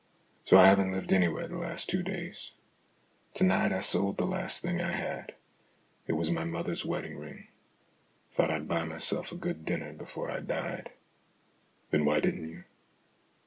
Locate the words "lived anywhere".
0.93-1.47